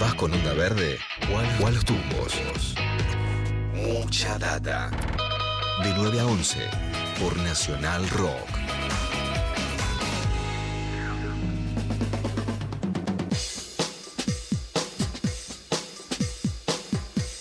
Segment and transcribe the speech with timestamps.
[0.00, 0.98] ¿Vas con onda verde
[1.32, 2.32] o a los tumbos?
[3.74, 4.90] Mucha data.
[5.82, 6.58] De 9 a 11
[7.18, 8.57] por Nacional Rock.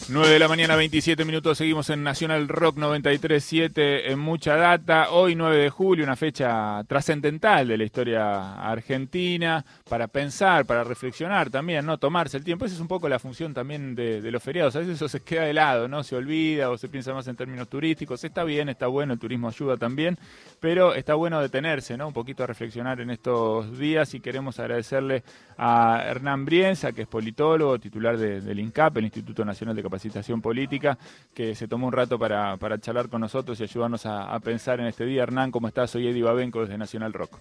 [0.09, 5.09] 9 de la mañana, 27 minutos, seguimos en Nacional Rock 93.7 en mucha data.
[5.11, 11.49] Hoy 9 de julio, una fecha trascendental de la historia argentina, para pensar, para reflexionar
[11.49, 11.97] también, ¿no?
[11.97, 12.63] Tomarse el tiempo.
[12.63, 14.77] Esa es un poco la función también de, los feriados.
[14.77, 16.01] A veces eso se queda de lado, ¿no?
[16.05, 18.23] Se olvida o se piensa más en términos turísticos.
[18.23, 20.17] Está bien, está bueno, el turismo ayuda también,
[20.61, 22.07] pero está bueno detenerse, ¿no?
[22.07, 25.23] Un poquito a reflexionar en estos días y queremos agradecerle
[25.57, 29.96] a Hernán Brienza, que es politólogo, titular del INCAP, el Instituto Nacional de Capacitación
[30.41, 30.97] política,
[31.33, 34.87] que se tomó un rato para, para charlar con nosotros y ayudarnos a, pensar en
[34.87, 35.23] este día.
[35.23, 35.91] Hernán, ¿cómo estás?
[35.91, 37.39] Soy Eddie Babenco desde Nacional Rock.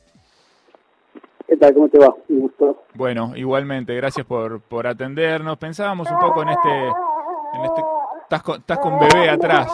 [1.46, 1.74] ¿Qué tal?
[1.74, 2.15] ¿Cómo te va?
[2.29, 2.82] Un gusto.
[2.95, 5.59] Bueno, igualmente, gracias por, por atendernos.
[5.59, 6.87] Pensábamos un poco en este...
[7.54, 7.82] En este
[8.23, 9.70] estás, con, estás con bebé atrás.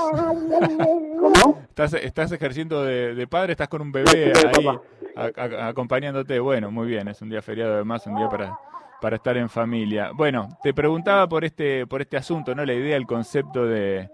[1.20, 1.61] ¿Cómo?
[1.72, 6.38] Estás, estás ejerciendo de, padre, estás con un bebé ahí acompañándote.
[6.38, 8.54] Bueno, muy bien, es un día feriado además, un día para,
[9.00, 10.10] para estar en familia.
[10.14, 12.62] Bueno, te preguntaba por este, por este asunto, ¿no?
[12.66, 14.10] La idea, el concepto de,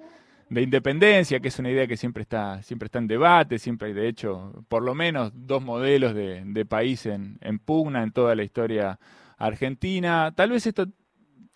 [0.48, 3.94] de independencia, que es una idea que siempre está, siempre está en debate, siempre hay
[3.94, 8.36] de hecho por lo menos dos modelos de, de país en, en, pugna en toda
[8.36, 9.00] la historia
[9.36, 10.32] argentina.
[10.32, 10.86] Tal vez esto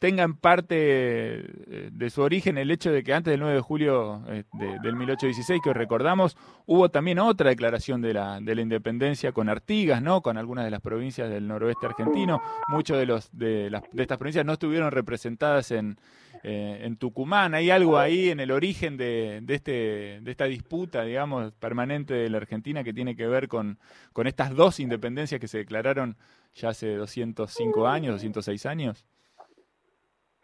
[0.02, 3.60] tenga en parte eh, de su origen el hecho de que antes del 9 de
[3.60, 4.42] julio eh,
[4.82, 6.36] del 1816, que recordamos,
[6.66, 10.20] hubo también otra declaración de la, de la independencia con Artigas, ¿no?
[10.20, 12.42] con algunas de las provincias del noroeste argentino.
[12.66, 15.96] Muchos de, los, de, de estas provincias no estuvieron representadas en,
[16.42, 17.54] eh, en Tucumán.
[17.54, 22.28] Hay algo ahí en el origen de, de, este, de esta disputa, digamos, permanente de
[22.28, 23.78] la Argentina que tiene que ver con,
[24.12, 26.16] con estas dos independencias que se declararon
[26.56, 29.06] ya hace 205 años, 206 años.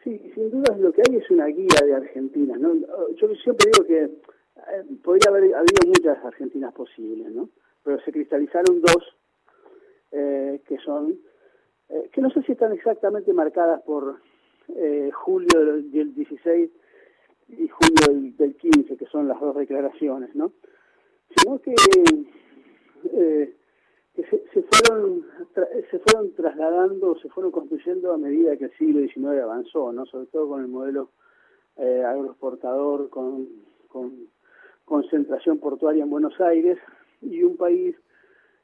[0.04, 2.56] Sí, sin duda lo que hay es una guía de Argentina.
[2.56, 2.74] ¿no?
[3.16, 7.48] Yo siempre digo que eh, podría haber habido muchas Argentinas posibles, ¿no?
[7.82, 9.16] pero se cristalizaron dos
[10.12, 11.18] eh, que son,
[11.88, 14.20] eh, que no sé si están exactamente marcadas por
[15.12, 16.70] julio del, 16
[17.48, 20.52] y julio del, 15, que son las dos declaraciones, ¿no?
[21.34, 21.74] sino que
[24.24, 25.24] se, se, fueron
[25.90, 30.26] se fueron trasladando, se fueron construyendo a medida que el siglo XIX avanzó, no sobre
[30.26, 31.10] todo con el modelo
[31.76, 33.48] eh, agroexportador, con,
[34.84, 36.78] concentración portuaria en Buenos Aires
[37.20, 37.94] y un país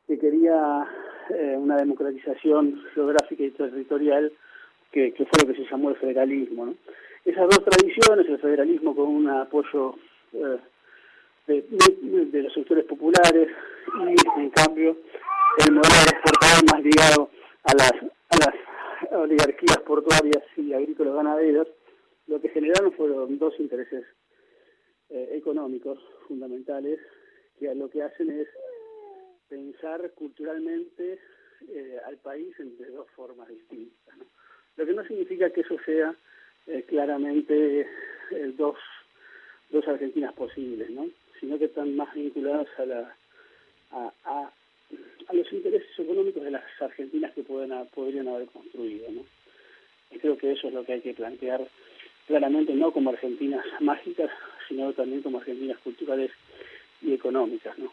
[0.06, 0.86] que quería
[1.30, 4.32] eh, una democratización geográfica y territorial
[4.90, 6.66] que, fue lo que se llamó el federalismo.
[6.66, 6.74] ¿no?
[7.24, 9.96] Esas dos tradiciones, el federalismo con un apoyo
[10.32, 10.58] eh,
[11.46, 11.64] de,
[12.30, 13.48] de, los sectores populares
[14.00, 14.96] y en cambio
[15.58, 17.30] el modelo exportador más ligado
[17.64, 21.68] a las, a las oligarquías portuarias y agrícolas ganaderas,
[22.26, 24.04] lo que generaron fueron dos intereses
[25.10, 26.98] eh, económicos fundamentales
[27.58, 28.48] que lo que hacen es
[29.48, 31.20] pensar culturalmente
[31.68, 34.16] eh, al país de dos formas distintas.
[34.76, 36.14] Lo que no significa que eso sea
[36.66, 37.86] eh, claramente
[38.56, 38.76] dos,
[39.70, 41.08] dos Argentinas posibles, ¿no?
[41.38, 43.16] sino que están más vinculadas a, la,
[43.92, 44.52] a, a
[45.32, 49.10] los intereses económicos de las argentinas que pueden, podrían haber construido.
[49.10, 49.22] ¿no?
[50.10, 51.66] Y creo que eso es lo que hay que plantear
[52.26, 54.30] claramente, no como argentinas mágicas,
[54.68, 56.30] sino también como argentinas culturales
[57.02, 57.78] y económicas.
[57.78, 57.92] ¿no?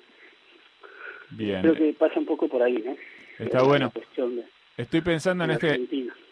[1.31, 1.61] Bien.
[1.61, 2.77] Creo que pasa un poco por ahí.
[2.83, 2.95] ¿no?
[3.39, 3.91] Está bueno.
[4.77, 5.79] Estoy pensando en este,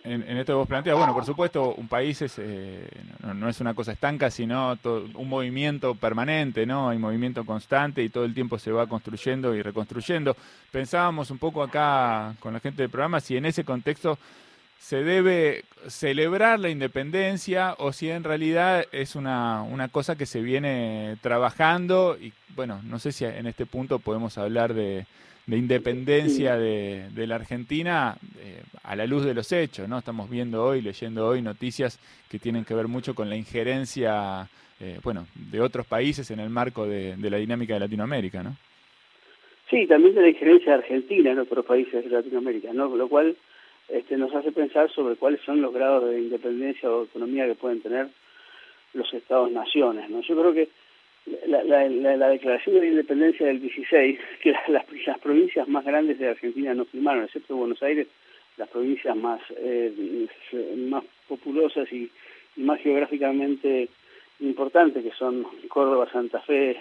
[0.09, 0.97] en, esto que vos planteas.
[0.97, 2.88] Bueno, por supuesto, un país es, eh,
[3.36, 6.90] no, es una cosa estanca, sino un movimiento permanente, ¿no?
[6.90, 10.36] Hay movimiento constante y todo el tiempo se va construyendo y reconstruyendo.
[10.72, 14.18] Pensábamos un poco acá con la gente del programa si en ese contexto
[14.80, 20.41] se debe celebrar la independencia o si en realidad es una, una cosa que se
[20.41, 25.06] viene trabajando y bueno, no sé si en este punto podemos hablar de
[25.50, 29.98] de independencia de, de la Argentina eh, a la luz de los hechos, ¿no?
[29.98, 34.47] Estamos viendo hoy, leyendo hoy noticias que tienen que ver mucho con la injerencia,
[34.79, 38.56] eh, bueno, de otros países en el marco de, la dinámica de Latinoamérica, ¿no?
[39.72, 42.96] Sí, también de la injerencia argentina en otros países de Latinoamérica, ¿no?
[42.96, 43.35] Lo cual
[43.88, 47.82] este, nos hace pensar sobre cuáles son los grados de independencia o autonomía que pueden
[47.82, 48.08] tener
[48.94, 50.22] los estados-naciones, ¿no?
[50.22, 50.70] Yo creo que
[51.47, 56.20] la, la, la, declaración de la independencia del 16, que las, las, provincias más grandes
[56.20, 58.08] de Argentina no firmaron, excepto Buenos Aires,
[58.58, 60.28] las provincias más, eh,
[60.78, 62.09] más populosas y,
[62.58, 63.87] más geográficamente
[64.41, 66.78] importantes, que son Córdoba, Santa Fe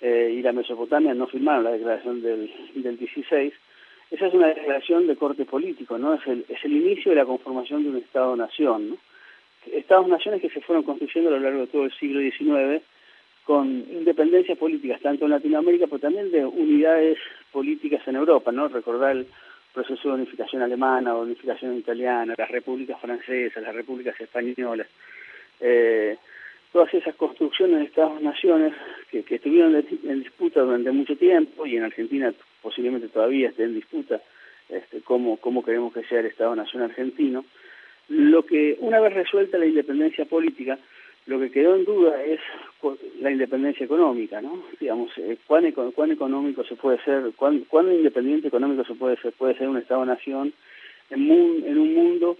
[0.00, 3.52] eh, y la Mesopotamia, no firmaron la declaración del, del 16.
[4.10, 6.14] esa es una declaración de corte político, ¿no?
[6.14, 8.96] Es el, es el inicio de la conformación de un Estado-nación, ¿no?
[9.72, 12.82] Estados-naciones que se fueron construyendo a lo largo de todo el siglo XIX
[13.48, 17.16] con independencias políticas, tanto en Latinoamérica, pero también de unidades
[17.50, 18.68] políticas en Europa, ¿no?
[18.68, 19.26] Recordar el
[19.72, 24.86] proceso de unificación alemana, o unificación italiana, las repúblicas francesas, las repúblicas españolas,
[25.60, 26.18] eh,
[26.74, 28.74] todas esas construcciones de Estados-naciones
[29.10, 32.30] que, que, estuvieron en disputa durante mucho tiempo y en Argentina
[32.60, 34.20] posiblemente todavía esté en disputa
[34.68, 37.46] este, cómo, cómo queremos que sea el Estado-Nación argentino,
[38.08, 40.78] lo que una vez resuelta la independencia política,
[41.28, 42.40] lo que quedó en duda es
[43.20, 44.64] la independencia económica, ¿no?
[44.80, 49.32] Digamos, eh, ¿cuán, cuán, económico se puede ser, cuán, cuán, independiente económico se puede ser,
[49.32, 50.54] puede ser un Estado-nación
[51.10, 52.38] en, en un mundo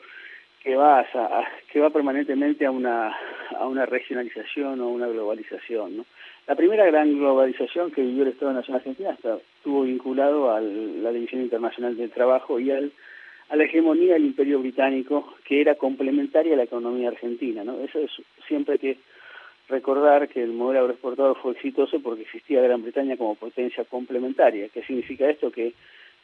[0.63, 3.15] que va a, que va permanentemente a una
[3.59, 6.07] a una regionalización o una globalización, ¿no?
[6.47, 11.43] La primera gran globalización que vivió el Estado Nación Argentina estuvo vinculado a la División
[11.43, 12.91] Internacional del Trabajo y al,
[13.49, 17.65] a la hegemonía del Imperio Británico, que era complementaria a la economía argentina.
[17.65, 17.81] ¿no?
[17.81, 18.11] Eso es
[18.47, 18.99] siempre que
[19.69, 24.69] recordar que el modelo agroexportador fue exitoso porque existía Gran Bretaña como potencia complementaria.
[24.69, 25.51] ¿Qué significa esto?
[25.51, 25.75] Que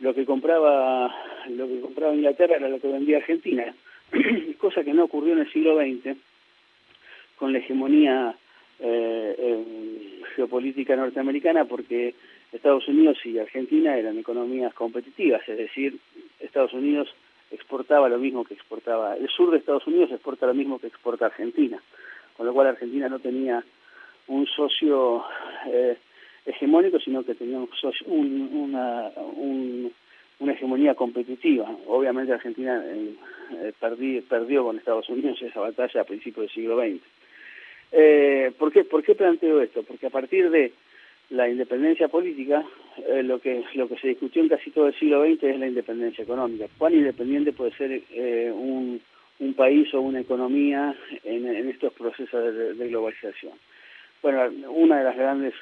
[0.00, 1.14] lo que compraba
[1.48, 3.74] lo que compraba Inglaterra era lo que vendía Argentina,
[4.58, 6.16] cosa que no ocurrió en el siglo XX
[7.36, 8.34] con la hegemonía
[8.80, 9.64] eh,
[10.34, 12.14] geopolítica norteamericana porque
[12.54, 15.98] Estados Unidos y Argentina eran economías competitivas, es decir,
[16.40, 17.12] Estados Unidos
[17.50, 21.26] exportaba lo mismo que exportaba, el sur de Estados Unidos exporta lo mismo que exporta
[21.26, 21.82] Argentina,
[22.36, 23.64] con lo cual Argentina no tenía
[24.28, 25.24] un socio
[25.66, 25.96] eh,
[26.46, 29.10] hegemónico, sino que tenía un, una,
[30.38, 31.70] una hegemonía competitiva.
[31.86, 33.72] Obviamente Argentina eh,
[34.28, 37.02] perdió con Estados Unidos esa batalla a principios del siglo XX.
[37.92, 39.82] Eh, ¿por, qué, ¿Por qué planteo esto?
[39.82, 40.72] Porque a partir de
[41.30, 42.64] la independencia política,
[42.96, 45.66] eh, lo que lo que se discutió en casi todo el siglo XX es la
[45.66, 46.66] independencia económica.
[46.78, 49.00] ¿Cuán independiente puede ser eh, un,
[49.40, 50.94] un, país o una economía
[51.24, 53.52] en, estos procesos de, de, globalización?
[54.22, 55.54] Bueno, una de las grandes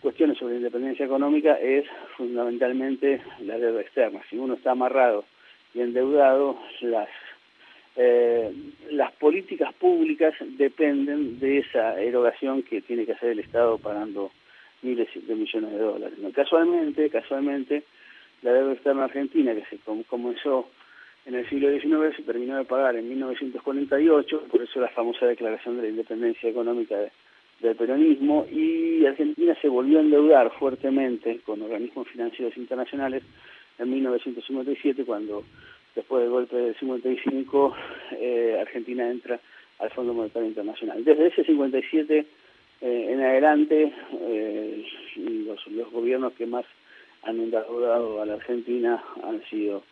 [0.00, 1.84] cuestiones sobre la independencia económica es
[2.16, 4.20] fundamentalmente la deuda externa.
[4.30, 5.24] Si uno está amarrado
[5.74, 7.08] y endeudado, las
[8.00, 8.52] eh,
[8.90, 14.30] las políticas públicas dependen de esa erogación que tiene que hacer el Estado pagando
[14.82, 16.18] miles de millones de dólares.
[16.34, 17.84] Casualmente, casualmente,
[18.42, 20.68] la deuda externa argentina que se comenzó
[21.26, 25.76] en el siglo XIX se terminó de pagar en 1948, por eso la famosa declaración
[25.76, 26.96] de la independencia económica
[27.60, 33.22] del peronismo, y Argentina se volvió a endeudar fuertemente con organismos financieros internacionales
[33.78, 35.44] en 1957 cuando
[35.94, 37.76] después del golpe del 55,
[38.12, 39.40] eh, Argentina entra
[39.80, 41.04] al Fondo Monetario Internacional.
[41.04, 42.26] Desde ese 57
[42.80, 44.86] eh, en adelante, eh,
[45.16, 46.64] los, los, gobiernos que más
[47.22, 49.82] han endeudado a la Argentina han sido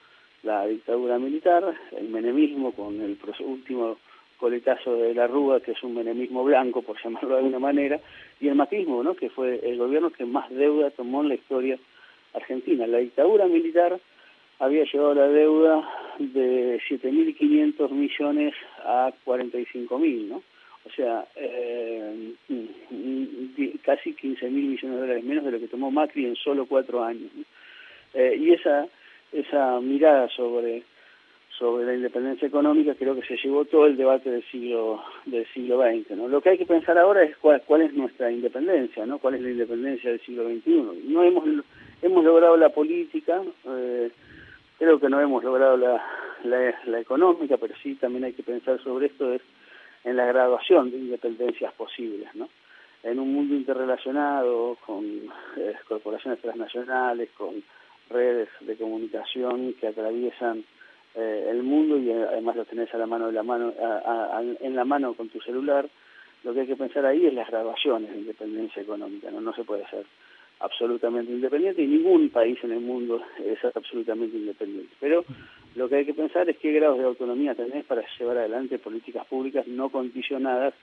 [0.42, 3.98] la dictadura militar, el menemismo con el último
[4.38, 8.00] coletazo de la Rúa, que es un menemismo blanco, por llamarlo de alguna manera,
[8.40, 9.14] y el matismo, ¿no?
[9.14, 11.78] que fue el gobierno que más deuda tomó en la historia
[12.34, 12.86] argentina.
[12.86, 13.98] La dictadura militar
[14.58, 15.88] había llevado la deuda
[16.18, 18.54] de 7.500 millones
[18.84, 20.42] a 45.000, ¿no?
[20.86, 22.34] O sea, eh,
[23.82, 27.30] casi 15.000 millones de dólares menos de lo que tomó Macri en solo cuatro años.
[28.14, 28.86] Eh, y esa
[29.32, 30.84] esa mirada sobre
[31.58, 35.82] sobre la independencia económica creo que se llevó todo el debate del siglo del siglo
[35.82, 36.16] XX.
[36.16, 36.28] ¿no?
[36.28, 39.18] Lo que hay que pensar ahora es cuál, cuál es nuestra independencia, ¿no?
[39.18, 41.02] cuál es la independencia del siglo XXI.
[41.08, 41.44] No hemos
[42.02, 43.42] hemos logrado la política.
[43.66, 44.10] Eh,
[44.78, 46.04] Creo que no hemos logrado la,
[46.44, 49.40] la, económica, pero sí también hay que pensar sobre esto es
[50.06, 52.48] en la graduación de independencias posibles, ¿no?
[53.02, 55.04] En un mundo interrelacionado con
[55.56, 57.62] eh, corporaciones transnacionales, con
[58.08, 60.64] redes de comunicación que atraviesan
[61.16, 63.74] eh, el mundo y además lo tenés a la mano de la mano
[64.60, 65.88] en la mano con tu celular,
[66.44, 69.64] lo que hay que pensar ahí es las graduaciones de independencia económica, no no se
[69.64, 70.06] puede hacer
[70.60, 74.94] absolutamente independiente y ningún país en el mundo es absolutamente independiente.
[75.00, 75.24] Pero
[75.74, 79.26] lo que hay que pensar es qué grados de autonomía tenés para llevar adelante políticas
[79.26, 80.74] públicas no condicionadas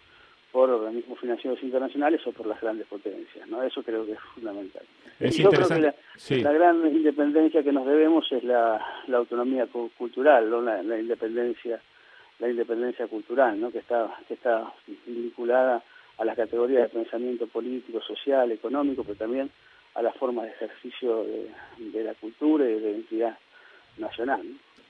[0.51, 3.48] por organismos financieros internacionales o por las grandes potencias.
[3.50, 3.63] ¿no?
[3.63, 4.84] Eso creo que es fundamental.
[5.20, 8.80] Yo creo que la, gran independencia que nos debemos es la,
[9.12, 9.65] autonomía
[9.98, 11.82] cultural, la, la, independencia
[12.39, 13.72] la independencia cultural, ¿no?
[13.72, 14.72] que está que está
[15.08, 15.82] vinculada
[16.17, 19.50] a las categorías de pensamiento político, social, económico, pero también
[19.96, 23.38] a las formas de ejercicio de, la cultura y de la identidad
[23.98, 24.41] nacional.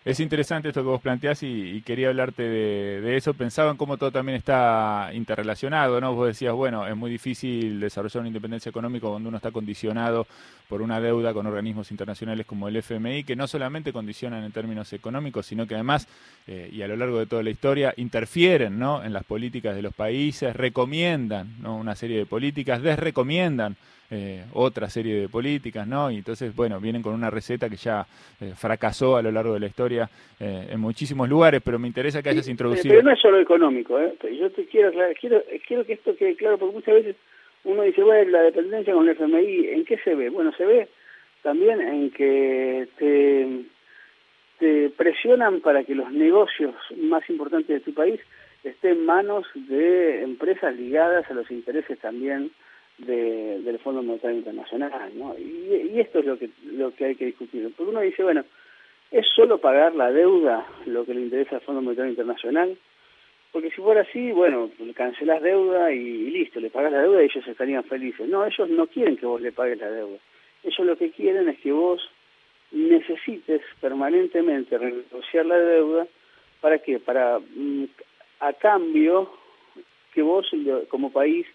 [0.06, 3.34] Es interesante esto que vos planteás y, quería hablarte de, eso.
[3.34, 6.14] Pensaba en cómo todo también está interrelacionado, ¿no?
[6.14, 10.28] Vos decías, bueno, es muy difícil desarrollar una independencia económica cuando uno está condicionado
[10.68, 14.92] por una deuda con organismos internacionales como el FMI, que no solamente condicionan en términos
[14.92, 16.06] económicos, sino que además,
[16.48, 19.06] eh, y a lo largo de toda la historia, interfieren ¿no?
[19.06, 21.78] en las políticas de los países, recomiendan ¿no?
[21.78, 23.78] una serie de políticas, desrecomiendan
[24.16, 26.12] eh, otra serie de políticas, ¿no?
[26.12, 28.06] Y entonces, bueno, vienen con una receta que ya
[28.40, 30.08] eh, fracasó a lo largo de la historia
[30.40, 32.94] eh, en muchísimos lugares, pero me interesa que hayas introducido.
[32.94, 34.14] Pero no es solo económico, ¿eh?
[34.40, 37.16] Yo te quiero, quiero, quiero que esto quede claro, porque muchas veces
[37.64, 40.30] uno dice, bueno, la dependencia con el FMI, ¿en qué se ve?
[40.30, 40.88] Bueno, se ve
[41.42, 43.64] también en que te,
[44.60, 48.20] te presionan para que los negocios más importantes de tu país
[48.64, 52.52] estén en manos de empresas ligadas a los intereses también
[52.98, 55.36] de, del Fondo Monetario Internacional, ¿no?
[55.38, 58.44] Y, esto es lo que lo que hay que discutir, porque uno dice, bueno,
[59.12, 62.78] ¿es solo pagar la deuda lo que le interesa al Fondo Monetario Internacional?
[63.52, 67.48] Porque si fuera así, bueno, cancelás deuda y, listo, le pagas la deuda y ellos
[67.48, 68.28] estarían felices.
[68.28, 70.18] No, ellos no quieren que vos le pagues la deuda.
[70.64, 72.02] Ellos lo que quieren es que vos
[72.72, 76.08] necesites permanentemente renegociar la deuda,
[76.62, 77.00] ¿para qué?
[77.00, 77.84] Para, mm,
[78.40, 79.32] a cambio,
[80.14, 80.50] que vos
[80.90, 81.46] como país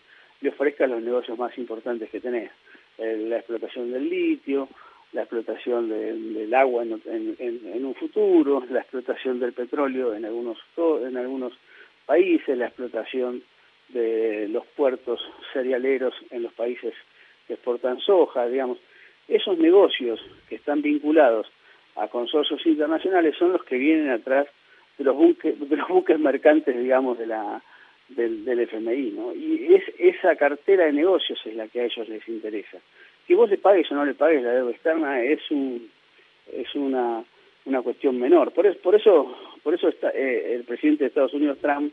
[0.41, 2.51] le ofrezca los negocios más importantes que tenés.
[2.99, 4.69] Eh, la explotación del litio,
[5.13, 10.25] la explotación de, del agua en, en, en, un futuro, la explotación del petróleo en
[10.25, 11.53] algunos, en algunos
[12.07, 13.43] países, la explotación
[13.89, 15.21] de los puertos
[15.53, 16.95] cerealeros en los países
[17.47, 18.79] que exportan soja, digamos.
[19.29, 21.47] Esos negocios que están vinculados
[21.97, 24.47] a consorcios internacionales son los que vienen atrás
[24.97, 27.63] de los buques, de los buques mercantes, digamos, de la,
[28.09, 29.35] del, del FMI, ¿no?
[29.35, 32.79] Y es esa cartera de negocios es la que a ellos les interesa.
[33.27, 35.91] Que vos le pagues o no le pagues la deuda externa es un
[36.53, 37.23] es una
[37.67, 38.53] una cuestión menor.
[38.53, 41.93] Por eso por eso por eso está, eh, el presidente de Estados Unidos Trump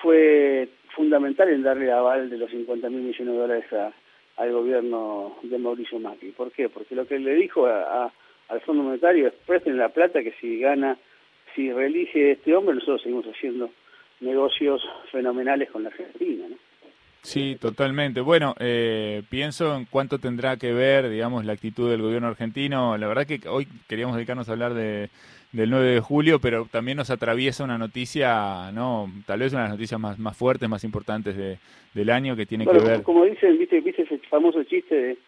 [0.00, 3.92] fue fundamental en darle aval de los 50 mil millones de dólares a,
[4.36, 6.30] al gobierno de Mauricio Macri.
[6.30, 6.68] ¿Por qué?
[6.68, 8.12] Porque lo que le dijo a,
[8.48, 10.96] al Fondo Monetario es presten la plata que si gana,
[11.54, 13.70] si reelige este hombre, nosotros seguimos haciendo
[14.20, 16.46] negocios fenomenales con la Argentina.
[16.48, 16.56] ¿no?
[17.24, 18.20] Sí, totalmente.
[18.20, 22.98] Bueno, eh, pienso en cuánto tendrá que ver, digamos, la actitud del gobierno argentino.
[22.98, 25.08] La verdad que hoy queríamos dedicarnos a hablar de,
[25.52, 29.68] del 9 de julio, pero también nos atraviesa una noticia, no, tal vez una de
[29.68, 31.56] las noticias más, más fuertes, más importantes de,
[31.94, 33.02] del año que tiene bueno, que ver.
[33.02, 35.18] Como dicen, viste, viste ese famoso chiste de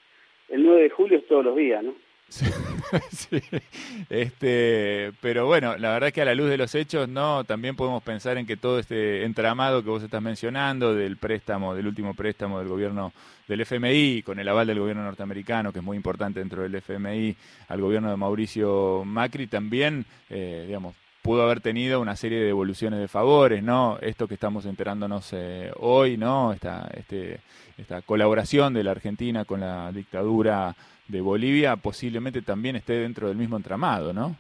[0.51, 1.95] el 9 de julio es todos los días, ¿no?
[4.09, 7.77] Este, pero bueno, la verdad es que a la luz de los hechos, no, también
[7.77, 12.15] podemos pensar en que todo este entramado que vos estás mencionando del préstamo, del último
[12.15, 13.13] préstamo del gobierno
[13.49, 17.37] del FMI, con el aval del gobierno norteamericano, que es muy importante dentro del FMI,
[17.69, 23.01] al gobierno de Mauricio Macri, también, eh, digamos, pudo haber tenido una serie de devoluciones
[23.01, 23.99] de favores, ¿no?
[24.01, 26.53] Esto que estamos enterándonos eh, hoy, ¿no?
[26.53, 27.41] Esta, este,
[27.77, 30.77] esta colaboración de la Argentina con la dictadura
[31.09, 34.37] de Bolivia posiblemente también esté dentro del mismo entramado, ¿no?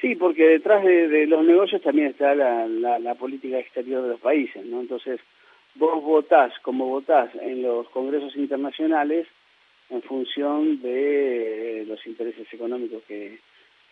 [0.00, 4.20] Sí, porque detrás de, los negocios también está la, la, la, política exterior de los
[4.20, 4.80] países, ¿no?
[4.80, 5.20] Entonces,
[5.76, 9.28] vos votás como votás en los congresos internacionales
[9.90, 13.38] en función de los intereses económicos que,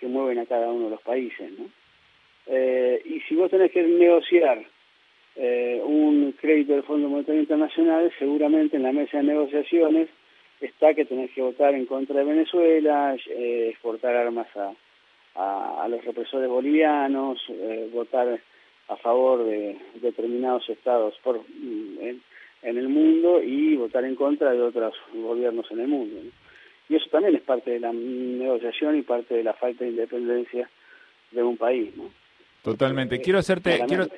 [0.01, 1.67] que mueven a cada uno de los países, ¿no?
[2.47, 4.65] Eh, y si vos tenés que negociar
[5.37, 10.09] eh, un crédito del Fondo Monetario Internacional, seguramente en la mesa de negociaciones
[10.61, 14.73] está que tenés que votar en contra de Venezuela, eh, exportar armas a,
[15.35, 18.41] a, a, los represores bolivianos, eh, votar
[18.89, 22.23] a favor de determinados estados por, mm, en,
[22.63, 26.21] en, el mundo y votar en contra de otros gobiernos en el mundo.
[26.23, 26.31] ¿no?
[26.89, 30.69] Y eso también es parte de la negociación y parte de la falta de independencia
[31.31, 31.97] de un país.
[31.97, 32.11] ¿no?
[32.63, 33.15] Totalmente.
[33.17, 34.09] Eh, quiero hacerte, quiero,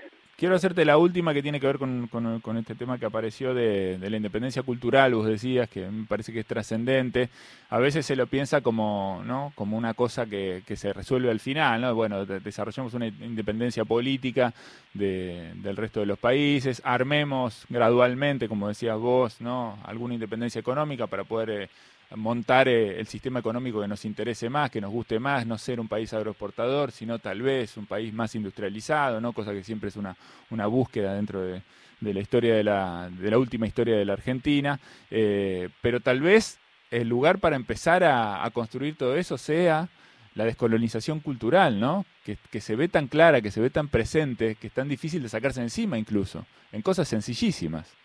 [0.42, 4.16] quiero hacerte la última que tiene que ver con, este tema que apareció de, la
[4.16, 7.28] independencia cultural, vos decías, que me parece que es trascendente.
[7.70, 9.52] A veces se lo piensa como, ¿no?
[9.54, 11.94] como una cosa que, se resuelve al final, ¿no?
[11.94, 14.52] Bueno, de, desarrollamos una independencia política
[14.94, 19.78] de, del resto de los países, armemos gradualmente, como decías vos, ¿no?
[19.84, 21.50] alguna independencia económica para poder...
[21.50, 21.68] Eh,
[22.16, 25.80] montar eh, el sistema económico que nos interese más, que nos guste más, no ser
[25.80, 29.32] un país agroexportador, sino tal vez un país más industrializado, ¿no?
[29.32, 30.16] cosa que siempre es una,
[30.50, 31.62] una búsqueda dentro de,
[32.00, 34.78] de la historia de la, de la última historia de la Argentina,
[35.10, 36.58] eh, pero tal vez
[36.90, 39.88] el lugar para empezar a, a, construir todo eso sea
[40.34, 42.04] la descolonización cultural, ¿no?
[42.24, 45.22] Que, que, se ve tan clara, que se ve tan presente, que es tan difícil
[45.22, 47.96] de sacarse encima incluso, en cosas sencillísimas.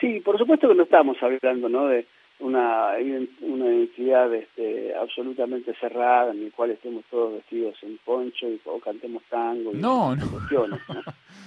[0.00, 1.86] Sí, por supuesto que no estamos hablando, ¿no?
[1.86, 2.06] De,
[2.40, 2.92] una,
[3.40, 8.80] una identidad este, absolutamente cerrada en la cual estemos todos vestidos en poncho y, o
[8.80, 10.30] cantemos tango y no, no.
[10.30, 10.80] cuestiones.
[10.88, 11.02] ¿no?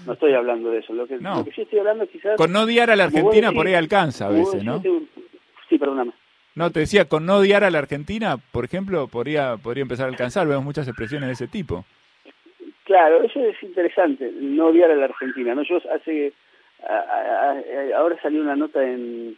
[0.05, 0.93] no estoy hablando de eso.
[0.93, 1.37] Lo que, no.
[1.37, 2.37] lo que sí estoy hablando quizás...
[2.37, 4.81] Con no odiar a la Argentina por ahí alcanza a veces, ¿no?
[5.69, 6.13] Sí, perdóname.
[6.55, 10.09] No, te decía, con no odiar a la Argentina, por ejemplo, podría, podría empezar a
[10.09, 10.47] alcanzar.
[10.47, 11.85] Vemos muchas expresiones de ese tipo.
[12.85, 15.53] Claro, eso es interesante, no odiar a la Argentina.
[15.53, 15.61] ¿no?
[15.63, 16.33] Yo hace.
[17.95, 19.37] ahora salió una nota en,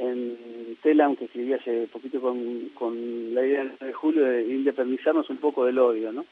[0.00, 5.36] en Telam que escribí hace poquito con, con la idea de julio de independizarnos un
[5.36, 6.24] poco del odio, ¿no?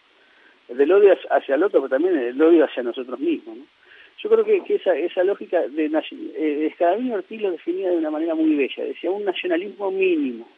[0.69, 3.65] Del odio hacia el otro, pero también el odio hacia nosotros mismos, ¿no?
[4.21, 8.35] Yo creo que, esa, esa lógica de eh, Escadavino Ortiz lo definía de una manera
[8.35, 10.49] muy bella, decía un nacionalismo mínimo.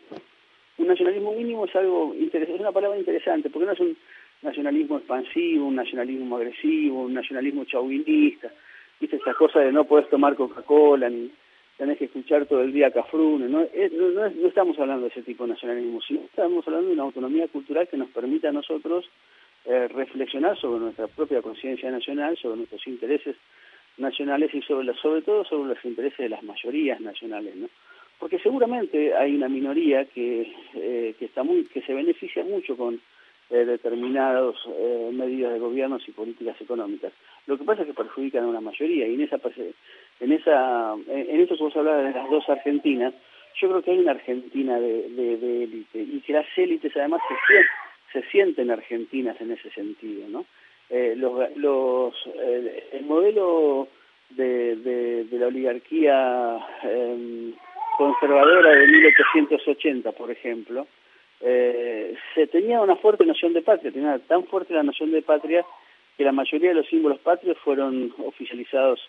[0.79, 3.97] Un nacionalismo mínimo es algo interesante, es una palabra interesante, porque no es un
[4.41, 8.51] nacionalismo expansivo, un nacionalismo agresivo, un nacionalismo chauvinista,
[8.99, 11.31] viste esa cosa de no puedes tomar Coca-Cola, ni
[11.81, 13.61] tenés que escuchar todo el día Cafrune, ¿no?
[13.61, 17.49] no, no estamos hablando de ese tipo de nacionalismo, sino estamos hablando de una autonomía
[17.49, 19.09] cultural que nos permita a nosotros
[19.65, 23.35] eh, reflexionar sobre nuestra propia conciencia nacional, sobre nuestros intereses
[23.97, 27.71] nacionales y sobre, sobre todo sobre los intereses de las mayorías nacionales, ¿no?
[28.19, 33.01] Porque seguramente hay una minoría que, eh, que, está muy, que se beneficia mucho con
[33.53, 37.13] eh, determinadas eh, medidas de gobiernos y políticas económicas.
[37.49, 39.39] Lo que pasa es que perjudican a una mayoría y en esa
[40.21, 43.15] en esa en esto que vos hablabas de las dos Argentinas,
[43.61, 48.21] yo creo que hay una Argentina de, de, élite y que las élites además se
[48.21, 50.45] se sienten argentinas en ese sentido, ¿no?
[50.89, 53.87] Eh, los, los, eh, el modelo
[54.31, 57.53] de, de, la oligarquía eh,
[57.97, 60.87] conservadora de 1880, por ejemplo,
[61.41, 65.65] eh, se tenía una fuerte noción de patria, tenía tan fuerte la noción de patria
[66.17, 69.01] que la mayoría de los símbolos patrios fueron oficializados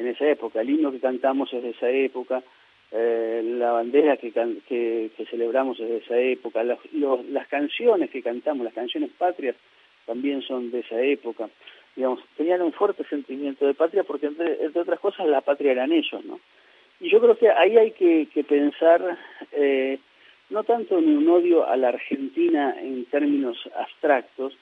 [0.00, 0.60] en esa época.
[0.60, 2.42] El himno que cantamos es de esa época,
[2.90, 4.32] eh, la bandera que,
[4.66, 6.78] que, celebramos desde esa época, las,
[7.48, 9.54] canciones que cantamos, las canciones patrias,
[10.06, 11.50] también son de esa época.
[11.94, 16.24] Digamos, tenían un fuerte sentimiento de patria porque, entre, otras cosas, la patria eran ellos,
[16.24, 16.40] ¿no?
[16.98, 19.18] Y yo creo que ahí hay que, que pensar
[19.52, 19.98] eh,
[20.50, 24.54] no tanto en un odio a la Argentina en términos abstractos,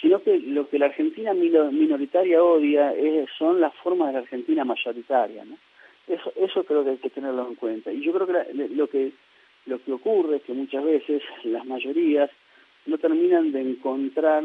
[0.00, 2.94] sino que lo que la Argentina minoritaria odia
[3.38, 5.56] son las formas de la Argentina mayoritaria, ¿no?
[6.08, 7.92] Eso, eso creo que hay que tenerlo en cuenta.
[7.92, 9.12] Y yo creo que lo que
[9.66, 12.30] lo que ocurre es que muchas veces las mayorías
[12.86, 14.44] no terminan de encontrar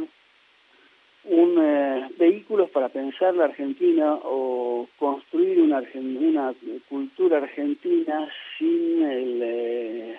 [1.23, 6.53] un eh, vehículos para pensar la Argentina o construir una, una
[6.87, 10.15] cultura argentina sin el, eh,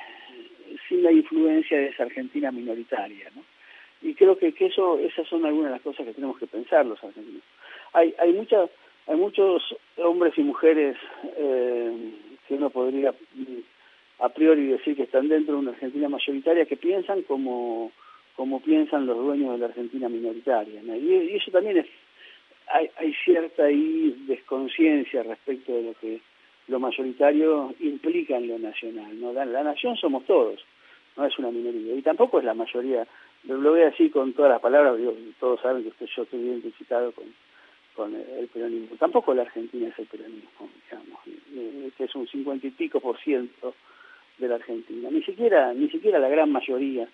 [0.88, 3.42] sin la influencia de esa Argentina minoritaria, ¿no?
[4.02, 6.86] Y creo que, que eso esas son algunas de las cosas que tenemos que pensar
[6.86, 7.42] los argentinos.
[7.92, 8.70] Hay hay muchas
[9.06, 9.62] hay muchos
[9.96, 10.96] hombres y mujeres
[11.36, 12.12] eh,
[12.46, 13.58] que uno podría mm,
[14.18, 17.92] a priori decir que están dentro de una Argentina mayoritaria que piensan como,
[18.34, 20.80] como piensan los dueños de la Argentina minoritaria.
[20.96, 21.86] Y, eso también es,
[22.68, 26.20] hay, hay cierta ahí desconciencia respecto de lo que
[26.68, 29.20] lo mayoritario implica en lo nacional.
[29.20, 29.32] ¿no?
[29.32, 30.64] La, nación somos todos,
[31.16, 31.94] no es una minoría.
[31.94, 33.06] Y tampoco es la mayoría,
[33.46, 34.96] lo, voy a decir con todas las palabras,
[35.40, 37.24] todos saben que usted, yo estoy identificado con
[37.96, 38.96] con el peronismo.
[38.96, 41.18] Tampoco la Argentina es el peronismo, digamos,
[41.56, 43.74] eh, que es un cincuenta y pico por ciento
[44.38, 45.08] de la Argentina.
[45.10, 47.08] Ni siquiera, ni siquiera la gran mayoría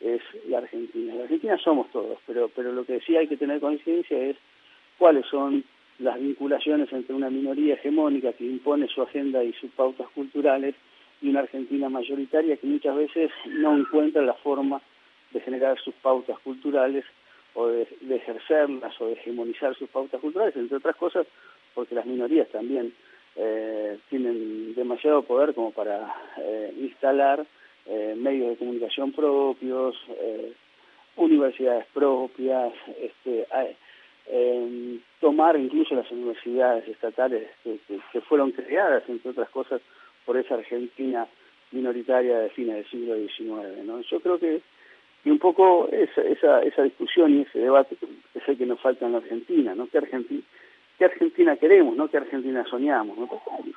[0.00, 1.14] es la Argentina.
[1.14, 4.36] La Argentina somos todos, pero, pero lo que sí hay que tener conciencia es
[4.98, 5.64] cuáles son
[6.00, 10.74] las vinculaciones entre una minoría hegemónica que impone su agenda y sus pautas culturales
[11.22, 14.82] y una Argentina mayoritaria que muchas veces no encuentra la forma
[15.34, 17.04] de generar sus pautas culturales
[17.54, 21.26] o de, ejercerlas o de hegemonizar sus pautas culturales, entre otras cosas
[21.74, 22.94] porque las minorías también
[23.36, 27.44] eh, tienen demasiado poder como para eh, instalar
[27.86, 29.96] eh, medios de comunicación propios,
[31.16, 33.46] universidades propias, este,
[35.20, 37.78] tomar incluso las universidades estatales que,
[38.12, 39.80] que, fueron creadas, entre otras cosas,
[40.24, 41.26] por esa Argentina
[41.72, 43.84] minoritaria de fines del siglo XIX.
[43.84, 44.00] ¿no?
[44.00, 44.62] Yo creo que
[45.24, 47.96] y un poco esa, esa, esa discusión y ese debate
[48.34, 49.86] es el que nos falta en la Argentina, ¿no?
[49.86, 50.42] ¿Qué Argentina,
[50.98, 53.16] qué Argentina queremos, no qué Argentina soñamos?
[53.16, 53.28] ¿no?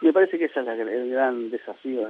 [0.01, 2.09] Me parece que ese es el gran desafío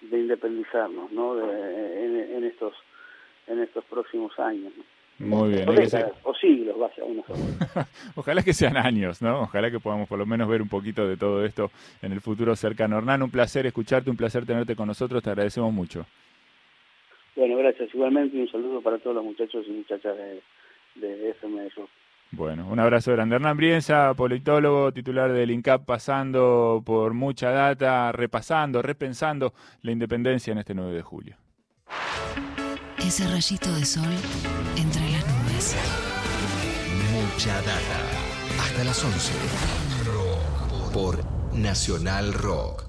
[0.00, 1.34] de, independizarnos, ¿no?
[1.34, 2.74] De, en, estos
[3.48, 4.72] en estos próximos años.
[5.18, 5.68] Muy bien.
[6.22, 7.24] O, siglos, vaya, uno
[8.14, 9.40] Ojalá que sean años, ¿no?
[9.40, 12.54] Ojalá que podamos por lo menos ver un poquito de todo esto en el futuro
[12.54, 12.98] cercano.
[12.98, 16.06] Hernán, un placer escucharte, un placer tenerte con nosotros, te agradecemos mucho.
[17.38, 17.94] Bueno, gracias.
[17.94, 20.42] Igualmente un saludo para todos los muchachos y muchachas de,
[20.96, 21.70] de FM
[22.32, 23.36] Bueno, un abrazo grande.
[23.36, 30.58] Hernán Brienza, politólogo, titular del INCAP, pasando por mucha data, repasando, repensando la independencia en
[30.58, 31.36] este 9 de julio.
[32.98, 34.12] Ese rayito de sol
[34.76, 35.76] entre las nubes.
[37.12, 37.98] Mucha data.
[38.58, 39.32] Hasta las 11.
[40.92, 41.18] Por
[41.56, 42.87] Nacional Rock.